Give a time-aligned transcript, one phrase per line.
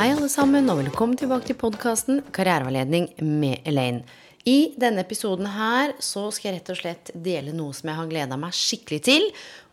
[0.00, 4.00] Hei, alle sammen, og velkommen tilbake til podkasten Karriereveiledning med Elaine.
[4.48, 8.08] I denne episoden her så skal jeg rett og slett dele noe som jeg har
[8.08, 9.26] gleda meg skikkelig til.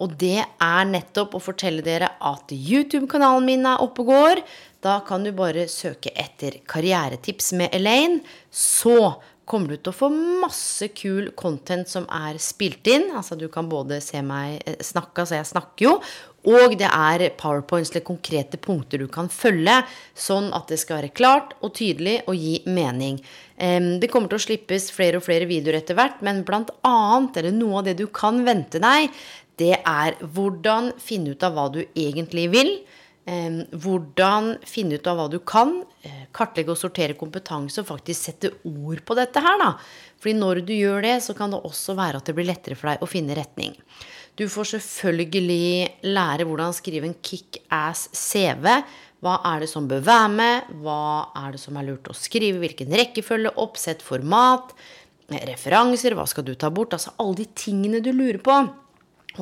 [0.00, 4.40] Og det er nettopp å fortelle dere at YouTube-kanalen min er oppe og går.
[4.80, 8.22] Da kan du bare søke etter karrieretips med Elaine.
[8.48, 8.96] Så
[9.48, 10.08] kommer du til å få
[10.42, 13.10] masse kul content som er spilt inn.
[13.16, 15.94] Altså du kan både se meg eh, snakke, altså jeg snakker jo,
[16.44, 19.78] og det er powerpoints eller konkrete punkter du kan følge,
[20.12, 23.16] sånn at det skal være klart og tydelig og gi mening.
[23.56, 27.54] Det kommer til å slippes flere og flere videoer etter hvert, men blant annet, eller
[27.56, 29.08] noe av det du kan vente deg,
[29.56, 32.74] det er hvordan finne ut av hva du egentlig vil.
[33.24, 35.78] Hvordan finne ut av hva du kan.
[36.04, 39.70] Eh, kartlegge og sortere kompetanse og faktisk sette ord på dette her, da.
[40.20, 42.92] Fordi når du gjør det, så kan det også være at det blir lettere for
[42.92, 43.72] deg å finne retning.
[44.36, 48.66] Du får selvfølgelig lære hvordan skrive en kickass CV.
[49.24, 50.72] Hva er det som bør være med?
[50.84, 52.60] Hva er det som er lurt å skrive?
[52.60, 53.54] Hvilken rekkefølge?
[53.62, 54.74] Oppsett, format?
[55.32, 56.18] Referanser?
[56.18, 56.92] Hva skal du ta bort?
[56.92, 58.58] Altså alle de tingene du lurer på.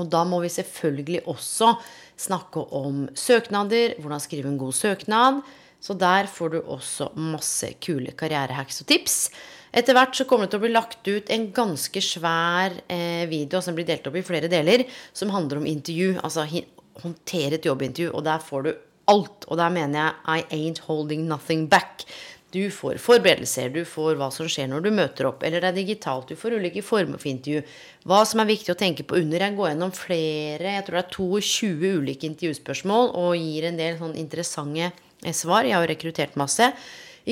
[0.01, 1.75] Og da må vi selvfølgelig også
[2.21, 3.97] snakke om søknader.
[4.01, 5.43] Hvordan skrive en god søknad.
[5.83, 9.17] Så der får du også masse kule karrierehacks og tips.
[9.75, 13.63] Etter hvert så kommer det til å bli lagt ut en ganske svær eh, video
[13.65, 14.85] som blir delt opp i flere deler,
[15.17, 16.19] som handler om intervju.
[16.23, 16.45] Altså
[17.03, 18.13] håndtere et jobbintervju.
[18.13, 18.73] Og der får du
[19.11, 19.49] alt.
[19.49, 22.07] Og der mener jeg I ain't holding nothing back.
[22.53, 25.45] Du får forberedelser, du får hva som skjer når du møter opp.
[25.47, 27.63] Eller det er digitalt, du får ulike former for intervju.
[28.09, 29.41] Hva som er viktig å tenke på under.
[29.41, 33.97] Jeg går gjennom flere, jeg tror det er 22 ulike intervjuspørsmål, og gir en del
[34.01, 35.65] sånn interessante eh, svar.
[35.65, 36.69] Jeg har rekruttert masse.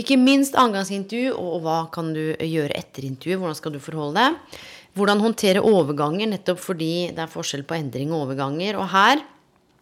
[0.01, 3.43] Ikke minst angangsintervju, og hva kan du gjøre etter intervjuet?
[3.43, 4.63] Hvordan skal du forholde deg?
[4.97, 8.79] Hvordan håndtere overganger, nettopp fordi det er forskjell på endring og overganger.
[8.81, 9.21] Og her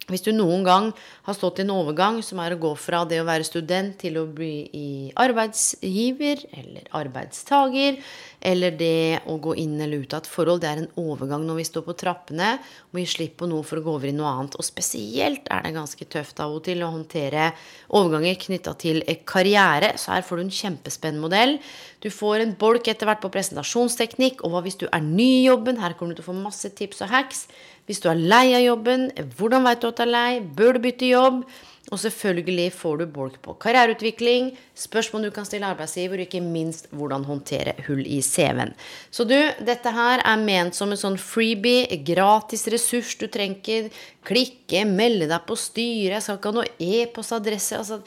[0.09, 0.89] hvis du noen gang
[1.27, 4.19] har stått i en overgang som er å gå fra det å være student til
[4.21, 7.99] å bli arbeidsgiver eller arbeidstager,
[8.39, 11.59] eller det å gå inn eller ut av et forhold, det er en overgang når
[11.59, 14.55] vi står på trappene og vi slipper noe for å gå over i noe annet.
[14.59, 17.51] Og spesielt er det ganske tøft av og til å håndtere
[17.99, 19.93] overganger knytta til karriere.
[19.99, 21.57] Så her får du en kjempespennende modell.
[21.99, 25.47] Du får en bolk etter hvert på presentasjonsteknikk, og hva hvis du er ny i
[25.49, 25.81] jobben?
[25.83, 27.45] Her kommer du til å få masse tips og hacks.
[27.89, 29.07] Hvis du er lei av jobben,
[29.39, 30.31] hvordan vet du at du er lei?
[30.39, 31.41] Bør du bytte jobb?
[31.89, 36.85] Og selvfølgelig får du bolk på karriereutvikling, spørsmål du kan stille arbeidsgiver, og ikke minst
[36.93, 38.75] hvordan håndtere hull i CV-en.
[39.09, 39.33] Så du,
[39.65, 43.15] dette her er ment som en sånn freebie, gratis ressurs.
[43.17, 43.89] Du trenger
[44.27, 47.81] klikke, melde deg på styret, jeg skal ikke ha noe e-postadresse.
[47.81, 48.03] altså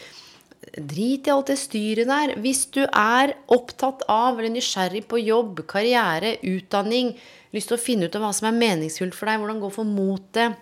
[0.73, 2.35] Drit i alt det styret der.
[2.41, 7.13] Hvis du er opptatt av eller nysgjerrig på jobb, karriere, utdanning,
[7.53, 9.89] lyst til å finne ut av hva som er meningsfullt for deg, hvordan gå for
[9.89, 10.57] motet,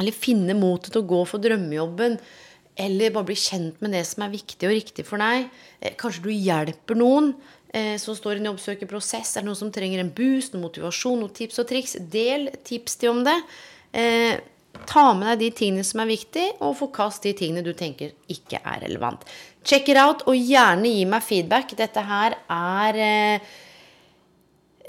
[0.00, 2.18] eller finne motet til å gå for drømmejobben,
[2.82, 5.50] eller bare bli kjent med det som er viktig og riktig for deg.
[5.78, 7.30] Eh, kanskje du hjelper noen
[7.68, 9.36] eh, som står i en jobbsøkerprosess.
[9.36, 11.98] Er det noen som trenger en boost, noen motivasjon, noen tips og triks?
[12.12, 13.36] Del tips til om det.
[13.92, 14.40] Eh,
[14.88, 18.60] ta med deg de tingene som er viktige, og forkast de tingene du tenker ikke
[18.62, 19.24] er relevant.
[19.64, 21.76] Check it out, og gjerne gi meg feedback.
[21.78, 23.52] Dette her er eh,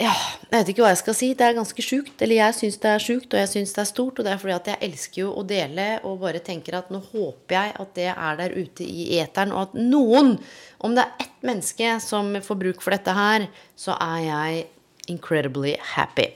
[0.01, 0.13] ja,
[0.49, 1.29] jeg vet ikke hva jeg skal si.
[1.37, 2.15] Det er ganske sjukt.
[2.25, 4.17] Eller jeg syns det er sjukt, og jeg syns det er stort.
[4.17, 7.01] Og det er fordi at jeg elsker jo å dele, og bare tenker at nå
[7.11, 10.33] håper jeg at det er der ute i eteren, og at noen,
[10.83, 13.45] om det er ett menneske som får bruk for dette her,
[13.77, 14.65] så er jeg
[15.13, 16.31] incredibly happy.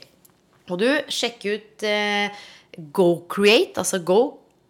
[0.68, 2.46] Og du, sjekk ut eh,
[2.78, 4.20] GoCreate, altså Go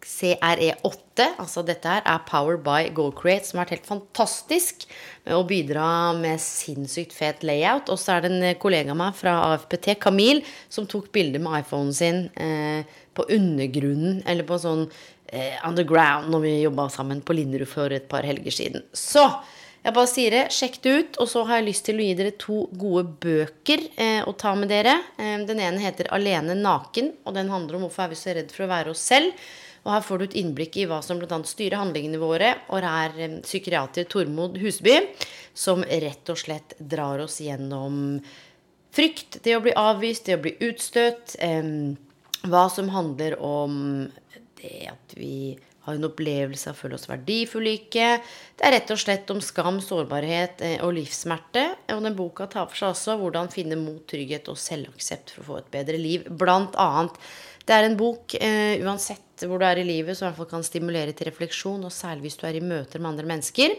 [0.05, 1.25] CRE8.
[1.39, 4.85] Altså dette her er Power by GoCreate, som har vært helt fantastisk
[5.25, 5.85] med å bidra
[6.17, 7.91] med sinnssykt fet layout.
[7.91, 10.41] Og så er det en kollega av meg fra AFPT, Kamil,
[10.71, 12.81] som tok bilde med iPhonen sin eh,
[13.13, 14.85] på undergrunnen, eller på sånn
[15.27, 18.87] eh, underground, når vi jobba sammen på Linderud for et par helger siden.
[18.95, 19.27] Så
[19.79, 21.17] jeg bare sier det, sjekk det ut.
[21.23, 24.53] Og så har jeg lyst til å gi dere to gode bøker eh, å ta
[24.59, 24.97] med dere.
[25.17, 28.51] Eh, den ene heter 'Alene naken', og den handler om hvorfor er vi så redd
[28.51, 29.31] for å være oss selv.
[29.85, 31.39] Og her får du et innblikk i hva som bl.a.
[31.47, 32.51] styrer handlingene våre.
[32.69, 34.99] Og det er eh, psykiater Tormod Husby
[35.55, 38.19] som rett og slett drar oss gjennom
[38.95, 41.37] frykt, det å bli avvist, det å bli utstøtt.
[41.39, 41.95] Eh,
[42.51, 44.09] hva som handler om
[44.59, 45.55] det at vi
[45.85, 48.09] har en opplevelse av å føle oss verdifulle ikke.
[48.57, 51.65] Det er rett og slett om skam, sårbarhet eh, og livssmerte.
[51.95, 55.49] Og den boka tar for seg også hvordan finne mot, trygghet og selvaksept for å
[55.49, 56.27] få et bedre liv.
[56.29, 57.17] Blant annet.
[57.69, 60.49] Det er en bok uh, uansett hvor du er i livet, som i hvert fall
[60.55, 63.75] kan stimulere til refleksjon, og særlig hvis du er i møter med andre mennesker.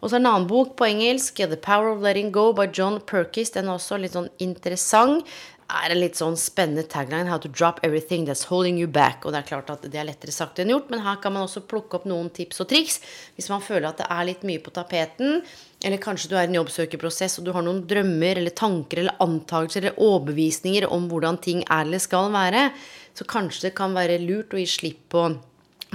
[0.00, 3.00] Og så er en annen bok på engelsk, The Power of Letting Go by John
[3.00, 3.54] Perkis.
[3.54, 5.26] Den er også litt sånn interessant
[5.66, 7.26] er en litt sånn spennende tagline.
[7.28, 9.24] How to drop everything that's holding you back.
[9.24, 11.46] Og det er klart at det er lettere sagt enn gjort, men her kan man
[11.46, 13.00] også plukke opp noen tips og triks
[13.36, 15.40] hvis man føler at det er litt mye på tapeten.
[15.84, 19.18] Eller kanskje du er i en jobbsøkerprosess og du har noen drømmer eller tanker eller
[19.22, 22.70] antakelser eller overbevisninger om hvordan ting er eller skal være.
[23.16, 25.28] Så kanskje det kan være lurt å gi slipp på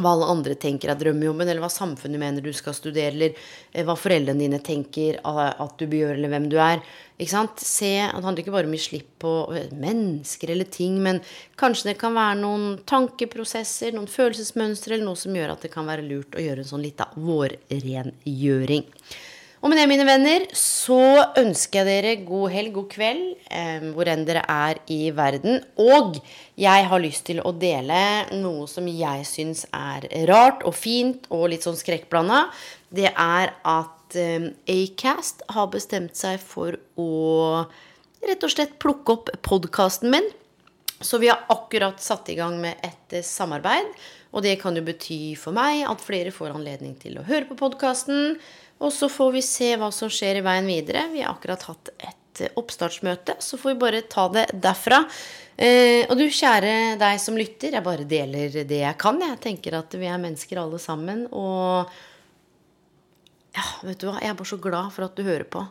[0.03, 3.37] hva alle andre tenker er drømmejobben, eller hva samfunnet mener du skal studere, eller
[3.71, 6.83] eh, hva foreldrene dine tenker at du bør gjøre, eller hvem du er.
[7.21, 7.61] Ikke sant?
[7.61, 11.21] Se, Det handler ikke bare om å gi slipp på eh, mennesker eller ting, men
[11.61, 15.89] kanskje det kan være noen tankeprosesser, noen følelsesmønstre, eller noe som gjør at det kan
[15.89, 18.89] være lurt å gjøre en sånn lita vårrengjøring.
[19.61, 20.97] Og med det, mine venner, så
[21.37, 25.59] ønsker jeg dere god helg, god kveld, eh, hvor enn dere er i verden.
[25.77, 26.17] Og
[26.57, 27.99] jeg har lyst til å dele
[28.39, 32.47] noe som jeg syns er rart og fint og litt sånn skrekkblanda.
[32.89, 37.11] Det er at eh, Acast har bestemt seg for å
[38.25, 40.25] rett og slett plukke opp podkasten min.
[41.01, 43.93] Så vi har akkurat satt i gang med et eh, samarbeid.
[44.31, 47.57] Og det kan jo bety for meg at flere får anledning til å høre på
[47.59, 48.37] podkasten.
[48.81, 51.05] Og så får vi se hva som skjer i veien videre.
[51.11, 55.03] Vi har akkurat hatt et eh, oppstartsmøte, så får vi bare ta det derfra.
[55.61, 59.19] Eh, og du kjære deg som lytter, jeg bare deler det jeg kan.
[59.21, 61.27] Jeg tenker at vi er mennesker alle sammen.
[61.29, 61.91] Og
[63.51, 65.67] ja, vet du hva, jeg er bare så glad for at du hører på.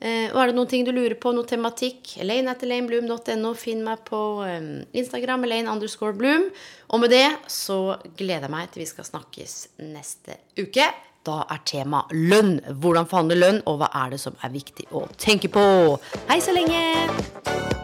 [0.00, 3.54] Eh, og er det noen ting du lurer på, noe tematikk, elaine at elainebloom.no.
[3.58, 6.50] Finn meg på eh, Instagram, elaine underscore bloom.
[6.90, 9.56] Og med det så gleder jeg meg til vi skal snakkes
[9.94, 10.90] neste uke.
[11.24, 12.58] Da er tema lønn.
[12.68, 15.64] Hvordan forhandle lønn, og hva er det som er viktig å tenke på?
[16.28, 17.83] Hei så lenge!